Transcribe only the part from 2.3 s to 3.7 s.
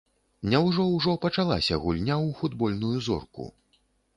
футбольную зорку?